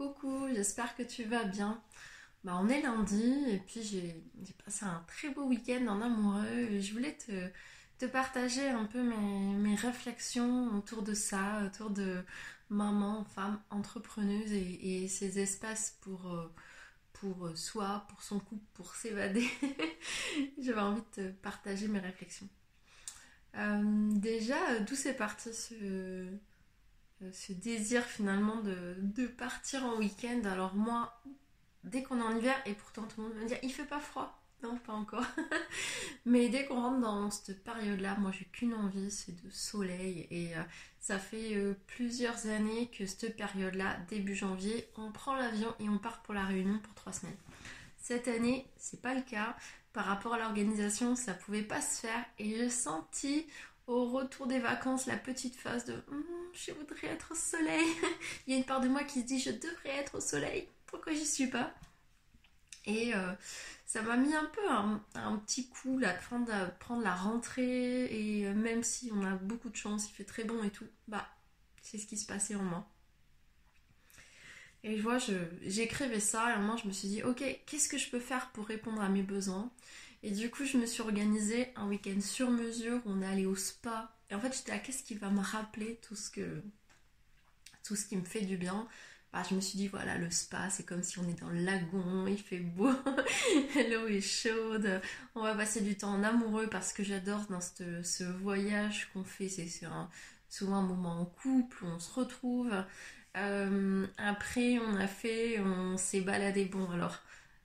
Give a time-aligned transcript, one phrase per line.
[0.00, 1.82] coucou, j'espère que tu vas bien.
[2.42, 4.24] Bah, on est lundi et puis j'ai
[4.64, 7.18] passé un très beau week-end en amoureux je voulais
[7.98, 12.24] te, partager un peu mes, réflexions autour de ça, autour de
[12.70, 16.50] maman, femme, entrepreneuse et, ces espaces pour, euh,
[17.12, 19.46] pour soi, pour son couple, pour s'évader.
[20.58, 22.48] J'avais envie de te partager mes réflexions.
[23.56, 23.82] Euh,
[24.12, 26.24] déjà, d'où c'est parti ce,
[27.32, 30.42] ce désir finalement de, partir en week-end.
[30.44, 31.20] Alors moi,
[31.84, 34.00] dès qu'on est en hiver, et pourtant tout le monde me dire, il fait pas
[34.00, 34.36] froid.
[34.62, 35.24] Non, pas encore.
[36.26, 40.26] Mais dès qu'on rentre dans cette période-là, moi j'ai qu'une envie, c'est de soleil.
[40.30, 40.62] Et euh,
[40.98, 45.98] ça fait euh, plusieurs années que cette période-là, début janvier, on prend l'avion et on
[45.98, 47.36] part pour la Réunion pour trois semaines.
[47.96, 49.56] Cette année, c'est pas le cas.
[49.94, 52.24] Par rapport à l'organisation, ça pouvait pas se faire.
[52.38, 53.46] Et j'ai senti
[53.90, 57.86] au retour des vacances la petite phase de hum, je voudrais être au soleil.
[58.46, 60.68] Il y a une part de moi qui se dit je devrais être au soleil.
[60.86, 61.74] Pourquoi j'y suis pas?
[62.86, 63.32] Et euh,
[63.86, 68.04] ça m'a mis un peu un, petit coup là, de prendre, la rentrée.
[68.04, 70.86] Et euh, même si on a beaucoup de chance, il fait très bon et tout,
[71.08, 71.28] bah
[71.82, 72.88] c'est ce qui se passait en moi.
[74.82, 75.18] Et je vois,
[75.62, 78.20] j'écrivais ça et à un moment je me suis dit, ok, qu'est-ce que je peux
[78.20, 79.70] faire pour répondre à mes besoins?
[80.22, 83.56] Et du coup, je me suis organisée un week-end sur mesure on est allé au
[83.56, 84.14] spa.
[84.30, 86.62] Et en fait, j'étais là, qu'est-ce qui va me rappeler tout ce que
[87.82, 88.86] tout ce qui me fait du bien?
[89.32, 91.60] Bah, je me suis dit voilà le spa c'est comme si on est dans le
[91.60, 92.90] lagon il fait beau
[93.90, 95.00] l'eau est chaude.
[95.36, 99.48] On va passer du temps en amoureux parce que j'adore dans ce, voyage qu'on fait.
[99.48, 99.68] C'est
[100.48, 102.72] souvent un moment en couple où on se retrouve.
[103.36, 106.64] Euh, après on a fait on s'est baladé.
[106.64, 107.16] Bon alors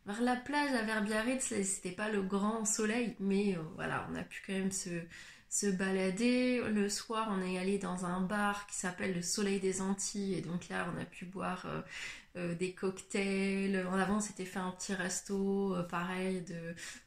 [0.05, 4.23] vers la plage à Verbiarritz, c'était pas le grand soleil, mais euh, voilà, on a
[4.23, 4.89] pu quand même se,
[5.49, 6.61] se balader.
[6.69, 10.41] Le soir, on est allé dans un bar qui s'appelle le Soleil des Antilles, et
[10.41, 11.81] donc là, on a pu boire euh,
[12.37, 13.85] euh, des cocktails.
[13.87, 16.45] En avant, c'était fait un petit resto, pareil,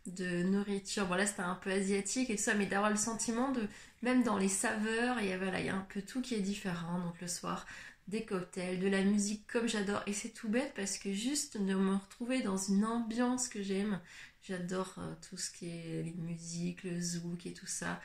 [0.07, 1.07] de, nourriture.
[1.07, 3.63] Voilà, c'était un peu asiatique et tout ça, mais d'avoir le sentiment de,
[4.03, 6.35] même dans les saveurs, il y avait là, il y a un peu tout qui
[6.35, 6.99] est différent.
[6.99, 7.65] Donc le soir,
[8.09, 10.03] des cocktails, de la musique comme j'adore.
[10.07, 14.01] Et c'est tout bête parce que juste de me retrouver dans une ambiance que j'aime,
[14.43, 18.01] j'adore euh, tout ce qui est les musiques, le zouk et tout ça.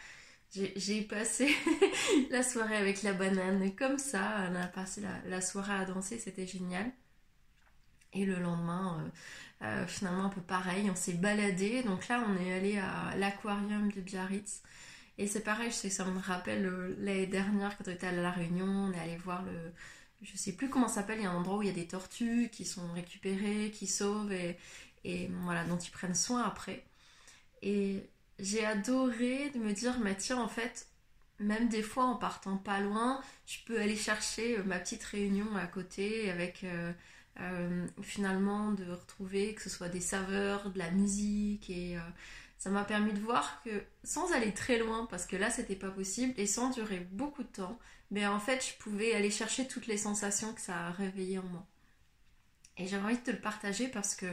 [0.76, 1.50] J'ai passé
[2.30, 6.46] la soirée avec la banane comme ça, on a passé la, soirée à danser, c'était
[6.46, 6.92] génial.
[8.12, 9.04] Et le lendemain,
[9.64, 11.82] euh, euh, finalement un peu pareil, on s'est baladé.
[11.82, 14.62] Donc là, on est allé à l'aquarium de Biarritz.
[15.18, 18.12] Et c'est pareil, je sais, ça me rappelle euh, l'année dernière quand on était à
[18.12, 19.54] La Réunion, on est allé voir le.
[20.22, 21.74] Je sais plus comment ça s'appelle, il y a un endroit où il y a
[21.74, 24.58] des tortues qui sont récupérées, qui sauvent et,
[25.04, 26.84] et voilà, dont ils prennent soin après.
[27.62, 28.10] Et
[28.40, 30.88] j'ai adoré de me dire, mais tiens, en fait,
[31.40, 35.56] même des fois en partant pas loin, je peux aller chercher euh, ma petite réunion
[35.58, 41.70] à côté avec euh, finalement de retrouver que ce soit des saveurs, de la musique
[41.70, 41.98] et
[42.64, 45.90] ça m'a permis de voir que sans aller très loin, parce que là c'était pas
[45.90, 47.78] possible, et sans durer beaucoup de temps,
[48.10, 51.44] mais en fait je pouvais aller chercher toutes les sensations que ça a réveillées en
[51.44, 51.68] moi.
[52.78, 54.28] Et j'avais envie de te le partager parce que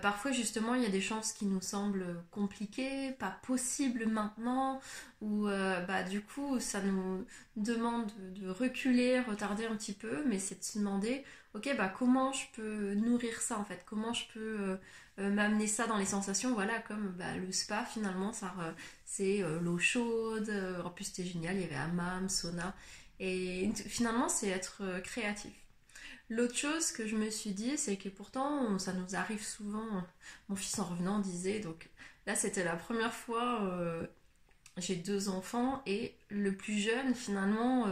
[0.00, 4.80] parfois justement il y a des chances qui nous semblent compliquées, pas possibles maintenant,
[5.20, 7.24] ou euh, bah, du coup ça nous
[7.56, 11.24] demande de reculer, retarder un petit peu, mais c'est de se demander
[11.54, 14.76] ok bah comment je peux nourrir ça en fait, comment je peux euh,
[15.20, 18.52] euh, m'amener ça dans les sensations, voilà, comme bah, le spa finalement, ça
[19.04, 20.50] c'est euh, l'eau chaude,
[20.84, 22.74] en plus c'était génial, il y avait hammam, sauna,
[23.20, 25.52] et finalement c'est être créatif.
[26.30, 30.04] L'autre chose que je me suis dit, c'est que pourtant ça nous arrive souvent,
[30.48, 31.90] mon fils en revenant disait, donc
[32.26, 33.60] là c'était la première fois,
[34.78, 37.86] j'ai deux enfants, et le plus jeune finalement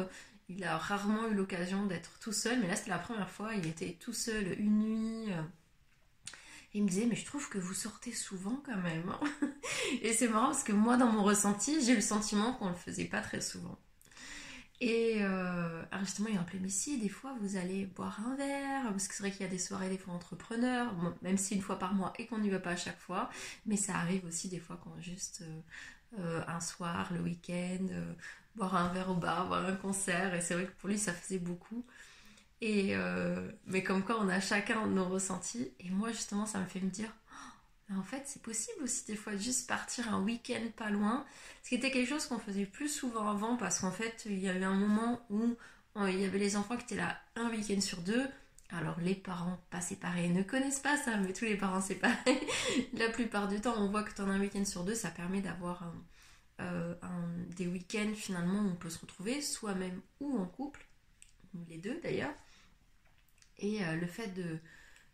[0.49, 3.67] il a rarement eu l'occasion d'être tout seul, mais là c'était la première fois, il
[3.67, 5.33] était tout seul une nuit
[6.75, 9.09] il me disait, mais je trouve que vous sortez souvent quand même.
[9.11, 9.49] Hein.
[10.03, 12.77] et c'est marrant parce que moi, dans mon ressenti, j'ai le sentiment qu'on ne le
[12.77, 13.79] faisait pas très souvent.
[14.85, 19.07] Et euh, justement, il rappelait, mais si, des fois, vous allez boire un verre, parce
[19.07, 20.93] que c'est vrai qu'il y a des soirées, des fois, entrepreneurs,
[21.23, 23.31] même si une fois par mois et qu'on n'y va pas à chaque fois,
[23.65, 25.61] mais ça arrive aussi des fois quand juste euh,
[26.19, 27.87] euh, un soir, le week-end,
[28.57, 31.13] boire un verre au bar, voir un concert, et c'est vrai que pour lui, ça
[31.13, 31.85] faisait beaucoup.
[32.63, 35.73] Et euh, mais comme quoi on a chacun nos ressentis.
[35.81, 37.13] Et moi justement ça me fait me dire,
[37.99, 41.25] en fait c'est possible aussi des fois de juste partir un week-end pas loin.
[41.63, 44.49] Ce qui était quelque chose qu'on faisait plus souvent avant parce qu'en fait il y
[44.49, 45.57] avait un moment où
[45.97, 48.27] euh, il y avait les enfants qui étaient là un week-end sur deux.
[48.71, 52.47] Alors les parents pas séparés ne connaissent pas ça, mais tous les parents séparés,
[52.95, 55.41] la plupart du temps on voit que en as un week-end sur deux, ça permet
[55.41, 55.93] d'avoir
[56.61, 56.95] euh,
[57.57, 60.87] des week-ends finalement où on peut se retrouver, soi-même ou en couple,
[61.55, 62.35] ou les deux d'ailleurs
[63.59, 64.59] Et le fait de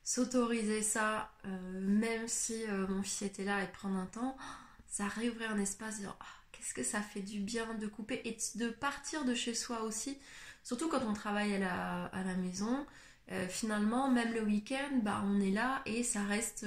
[0.08, 4.37] s'autoriser ça, même si mon fils était là et prendre un temps,
[4.87, 8.70] ça réouvrait un espace, ah, qu'est-ce que ça fait du bien de couper et de
[8.70, 10.19] partir de chez soi aussi,
[10.62, 12.87] surtout quand on travaille à la, à la maison.
[13.50, 16.64] finalement, même le week-end, bah, on est là et ça reste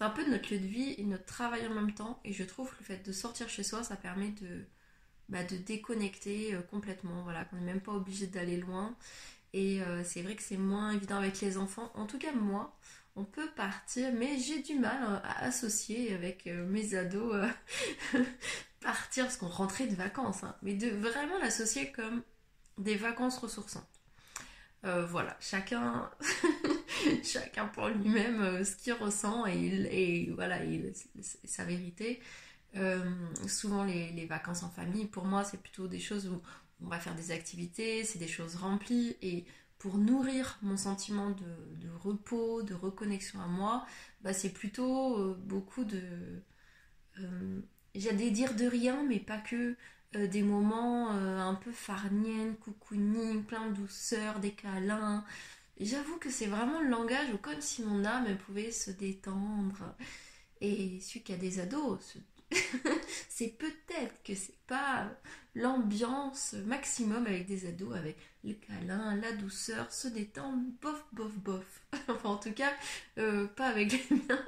[0.00, 2.20] c'est un peu notre lieu de vie et notre travail en même temps.
[2.24, 4.64] Et je trouve que le fait de sortir chez soi, ça permet de,
[5.28, 7.22] bah, de déconnecter euh, complètement.
[7.22, 8.96] Voilà, qu'on n'est même pas obligé d'aller loin.
[9.52, 11.90] Et euh, c'est vrai que c'est moins évident avec les enfants.
[11.94, 12.76] En tout cas, moi,
[13.16, 17.48] on peut partir, mais j'ai du mal hein, à associer avec euh, mes ados
[18.80, 20.44] partir parce qu'on rentrait de vacances.
[20.44, 20.56] Hein.
[20.62, 22.22] mais de vraiment l'associer comme
[22.78, 23.88] des vacances ressourçantes.
[24.82, 26.10] voilà, chacun
[27.24, 30.58] chacun pour lui-même euh, ce qu'il ressent et, voilà
[31.44, 32.20] sa vérité.
[32.76, 33.10] Euh,
[33.48, 36.40] souvent les, vacances en famille, pour moi, c'est plutôt des choses où
[36.82, 39.44] on va faire des activités, c'est des choses remplies et
[39.78, 43.86] pour nourrir mon sentiment de, repos, de reconnexion à moi,
[44.20, 46.00] bah, c'est plutôt euh, beaucoup de...
[47.94, 49.76] J'allais dire de rien, mais pas que.
[50.14, 55.24] des moments un peu farniennes, cocooning, plein de douceur, des câlins,
[55.80, 59.96] J'avoue que c'est vraiment le langage où comme si mon âme pouvait se détendre.
[60.60, 62.18] Et celui qui a des ados,
[63.28, 65.10] c'est peut-être que c'est pas
[65.54, 71.80] l'ambiance maximum avec des ados, avec le câlin, la douceur, se détendre, bof, bof, bof.
[72.08, 72.72] enfin, en tout cas,
[73.18, 74.44] euh, pas avec les miens.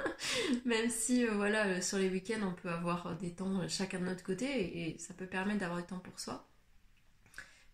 [0.65, 4.05] Même si, euh, voilà, euh, sur les week-ends, on peut avoir des temps chacun de
[4.05, 6.47] notre côté et ça peut permettre d'avoir du temps pour soi.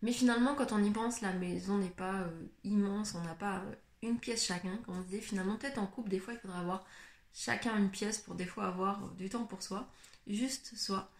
[0.01, 2.25] Mais finalement, quand on y pense, la maison n'est pas
[2.63, 3.63] immense, on n'a pas
[4.01, 4.77] une pièce chacun.
[4.85, 6.85] Comme on disait, finalement, peut-être en couple, des fois, il faudra avoir
[7.33, 9.89] chacun une pièce pour des fois avoir du temps pour soi,
[10.29, 11.11] juste soi.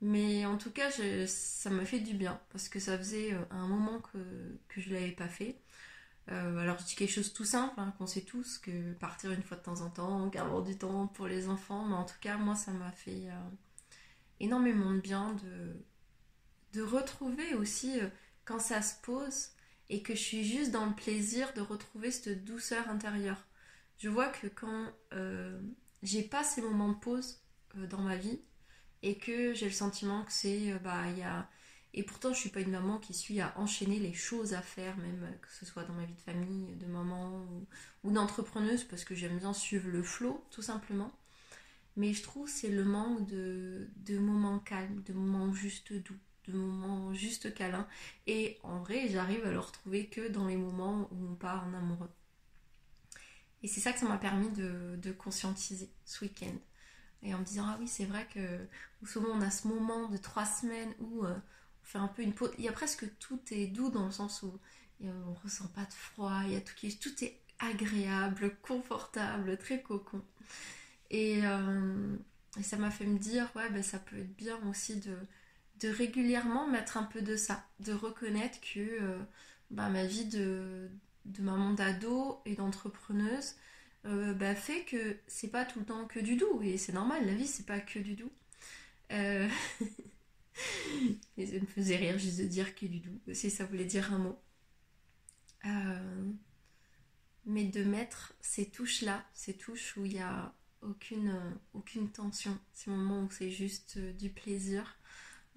[0.00, 0.90] Mais en tout cas,
[1.26, 4.18] ça me fait du bien parce que ça faisait un moment que,
[4.80, 5.56] je ne l'avais pas fait.
[6.28, 9.56] alors je dis quelque chose tout simple, hein, qu'on sait tous, que partir une fois
[9.56, 12.54] de temps en temps, avoir du temps pour les enfants, mais en tout cas, moi,
[12.54, 13.28] ça m'a fait
[14.40, 15.74] énormément de bien de,
[16.72, 18.08] de retrouver aussi euh,
[18.44, 19.50] quand ça se pose
[19.90, 23.46] et que je suis juste dans le plaisir de retrouver cette douceur intérieure.
[23.98, 25.58] Je vois que quand euh,
[26.02, 27.47] j'ai pas ces moments de pause euh,
[27.90, 28.40] dans ma vie
[29.02, 31.48] et que j'ai le sentiment que c'est bah il y a
[31.94, 34.96] et pourtant je suis pas une maman qui suit à enchaîner les choses à faire
[34.98, 37.46] même que ce soit dans ma vie de famille, de maman
[38.04, 41.12] ou, d'entrepreneuse parce que j'aime bien suivre le flot tout simplement.
[41.96, 46.18] Mais je trouve c'est le manque de, de moments calmes, de moments juste doux
[46.48, 47.86] de moments juste câlins.
[48.26, 51.74] Et en vrai, j'arrive à le retrouver que dans les moments où on part en
[51.74, 52.10] amoureux.
[53.62, 56.54] Et c'est ça que ça m'a permis de, conscientiser ce week-end.
[57.22, 58.40] Et en me disant, ah oui, c'est vrai que
[59.06, 62.32] souvent on a ce moment de trois semaines où euh, on fait un peu une
[62.32, 62.50] pause.
[62.58, 64.52] Il y a presque tout est doux dans le sens où
[65.02, 69.82] on ressent pas de froid, il y a tout qui tout est agréable, confortable, très
[69.82, 70.22] cocon.
[71.10, 72.16] Et, euh,
[72.58, 75.16] et ça m'a fait me dire, ouais, ben, ça peut être bien aussi de,
[75.80, 79.18] de régulièrement mettre un peu de ça, de reconnaître que euh,
[79.70, 80.88] bah, ma vie de,
[81.26, 83.54] de maman d'ado et d'entrepreneuse
[84.08, 87.26] euh, bah, fait que c'est pas tout le temps que du doux et c'est normal,
[87.26, 88.32] la vie c'est pas que du doux.
[89.12, 89.48] Euh...
[91.36, 94.12] et ça me faisait rire juste de dire que du doux, si ça voulait dire
[94.12, 94.38] un mot.
[95.66, 96.32] Euh,
[97.44, 101.34] mais de mettre ces touches là, ces touches où il n'y a aucune,
[101.74, 104.98] aucune tension, ces moments où c'est juste du plaisir,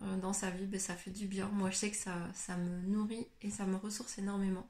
[0.04, 1.48] euh, dans sa vie, ben, ça fait du bien.
[1.50, 4.68] Moi, je sais que ça, ça me nourrit et ça me ressource énormément.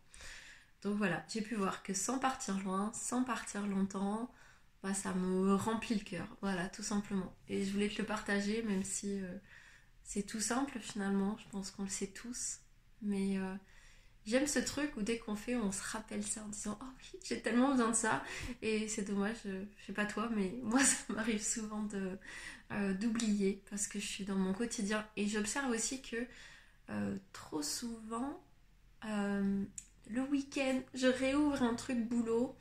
[0.82, 4.32] Donc voilà, j'ai pu voir que sans partir loin, sans partir longtemps,
[4.82, 6.28] bah, ça me remplit le cœur.
[6.42, 7.36] Voilà, tout simplement.
[7.48, 9.38] Et je voulais te le partager, même si euh,
[10.04, 11.38] c'est tout simple finalement.
[11.38, 12.60] Je pense qu'on le sait tous.
[13.02, 13.56] Mais euh,
[14.26, 17.20] J'aime ce truc où dès qu'on fait, on se rappelle ça en disant Oh oui,
[17.24, 18.24] j'ai tellement besoin de ça.
[18.62, 21.88] Et c'est dommage, euh, je sais pas toi, mais moi ça m'arrive souvent
[23.00, 25.06] d'oublier parce que je suis dans mon quotidien.
[25.16, 26.28] Et j'observe aussi que
[27.34, 28.44] trop souvent,
[30.10, 32.55] le week-end, je réouvre un truc boulot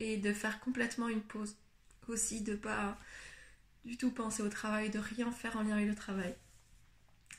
[0.00, 1.56] et de faire complètement une pause.
[2.08, 2.96] Aussi, de pas
[3.84, 6.36] du tout penser au travail, de rien faire en lien avec le travail.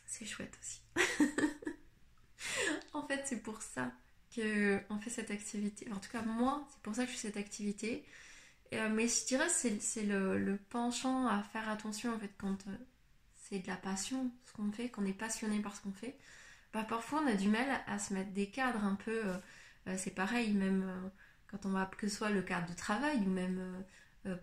[0.06, 0.82] C'est chouette aussi.
[2.94, 3.92] en fait, c'est pour ça
[4.36, 5.90] qu'on fait cette activité.
[5.92, 8.06] En tout cas, moi, c'est pour ça que je fais cette activité.
[8.74, 12.76] Euh, mais je dirais c'est c'est le, penchant à faire attention en fait quand euh,
[13.34, 16.18] c'est de la passion ce qu'on fait, qu'on est passionné par ce qu'on fait.
[16.78, 19.22] Bah, parfois on a du mal à, se mettre des cadres un peu.
[19.88, 20.86] Euh, c'est pareil, même
[21.48, 23.84] quand on va, que ce soit le cadre de travail ou même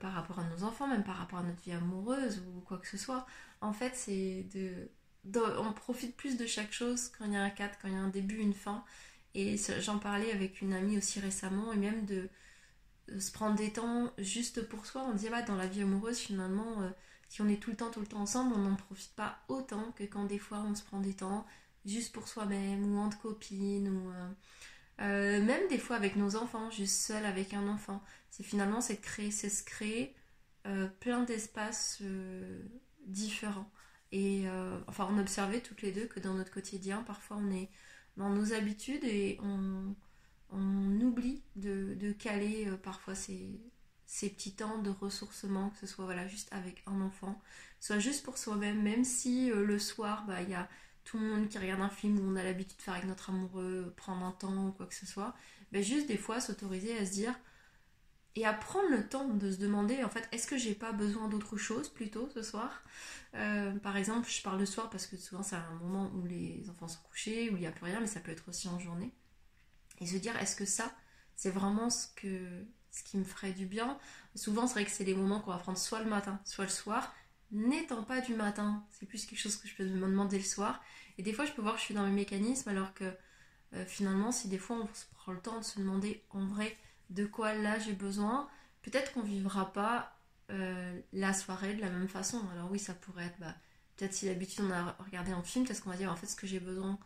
[0.00, 2.88] par rapport à nos enfants, même par rapport à notre vie amoureuse ou quoi que
[2.88, 3.26] ce soit.
[3.60, 4.90] En fait, c'est de
[5.32, 7.96] on profite plus de chaque chose quand il y a un cadre, quand il y
[7.96, 8.84] a un début, une fin.
[9.34, 12.28] Et j'en parlais avec une amie aussi récemment, et même de,
[13.18, 15.04] se prendre des temps juste pour soi.
[15.08, 16.90] On dit, bah, dans la vie amoureuse, finalement, euh,
[17.28, 19.92] si on est tout le temps, tout le temps ensemble, on n'en profite pas autant
[19.92, 21.46] que quand des fois on se prend des temps
[21.84, 24.28] juste pour soi-même, ou entre copines, ou euh,
[25.00, 28.02] euh, même des fois avec nos enfants, juste seul avec un enfant.
[28.30, 30.14] C'est finalement, c'est créer, c'est se créer
[30.98, 32.02] plein d'espaces
[33.04, 33.70] différents.
[34.12, 34.46] Et
[34.86, 37.68] enfin, on observait toutes les deux que dans notre quotidien, parfois on est
[38.16, 39.94] dans nos habitudes et on,
[40.54, 43.60] on oublie de, caler euh, parfois ces,
[44.06, 47.40] ces, petits temps de ressourcement, que ce soit voilà, juste avec un enfant,
[47.80, 50.68] soit juste pour soi-même, même si euh, le soir, bah, il y a
[51.04, 53.30] tout le monde qui regarde un film où on a l'habitude de faire avec notre
[53.30, 55.34] amoureux, prendre un temps ou quoi que ce soit,
[55.72, 57.34] bah, juste des fois s'autoriser à se dire
[58.36, 61.28] et à prendre le temps de se demander en fait est-ce que j'ai pas besoin
[61.28, 62.82] d'autre chose plutôt ce soir?
[63.34, 66.64] Euh, par exemple je parle le soir parce que souvent c'est un moment où les
[66.70, 68.78] enfants sont couchés où il n'y a plus rien mais ça peut être aussi en
[68.78, 69.12] journée.
[70.00, 70.92] Et se dire est-ce que ça
[71.36, 73.98] c'est vraiment ce qui me ferait du bien?
[74.34, 76.70] Souvent c'est vrai que c'est des moments qu'on va prendre soit le matin soit le
[76.70, 77.14] soir
[77.54, 80.82] n'étant pas du matin c'est plus quelque chose que je peux me demander le soir.
[81.18, 83.04] Et des fois je peux voir que je suis dans mes mécanismes alors que
[83.74, 86.76] euh, finalement si des fois on prend le temps de se demander en vrai
[87.10, 88.48] de quoi là j'ai besoin,
[88.82, 90.18] peut-être qu'on vivra pas
[90.50, 92.42] euh, la soirée de la même façon.
[92.52, 93.54] Alors oui, ça pourrait être, bah,
[93.96, 96.36] peut-être si d'habitude on a regardé un film, qu'est-ce qu'on va dire en fait ce
[96.36, 96.98] que j'ai besoin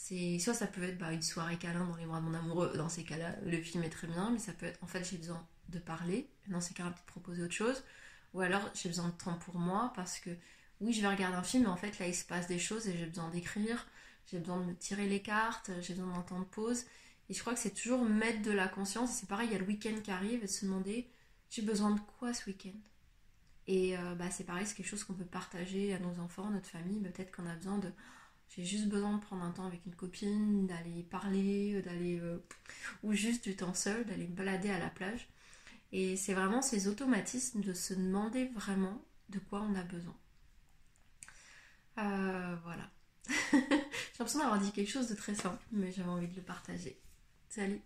[0.00, 2.72] c'est soit ça peut être bah, une soirée câlin dans les bras de mon amoureux,
[2.76, 5.16] dans ces cas-là le film est très bien, mais ça peut être en fait j'ai
[5.18, 7.82] besoin de parler, dans ces cas-là peut-être proposer autre chose,
[8.34, 10.30] ou alors j'ai besoin de temps pour moi parce que
[10.80, 12.88] oui je vais regarder un film mais en fait là il se passe des choses
[12.88, 13.86] et j'ai besoin d'écrire,
[14.30, 16.84] j'ai besoin de me tirer les cartes, j'ai besoin d'un temps de pause
[17.28, 19.12] et je crois que c'est toujours mettre de la conscience.
[19.12, 21.08] C'est pareil, il y a le week-end qui arrive et se demander
[21.50, 22.78] j'ai besoin de quoi ce week-end?
[23.66, 26.68] Et euh, bah, c'est pareil, c'est quelque chose qu'on peut partager à nos enfants, notre
[26.68, 27.00] famille.
[27.00, 27.90] Peut-être qu'on a besoin de.
[28.48, 32.18] J'ai juste besoin de prendre un temps avec une copine, d'aller parler, d'aller.
[32.18, 32.38] Euh,
[33.02, 35.28] ou juste du temps seul, d'aller me balader à la plage.
[35.92, 40.16] Et c'est vraiment ces automatismes de se demander vraiment de quoi on a besoin.
[41.98, 42.90] Euh, voilà.
[43.52, 43.58] J'ai
[44.18, 47.00] l'impression d'avoir dit quelque chose de très simple, mais j'avais envie de le partager.
[47.48, 47.80] Salut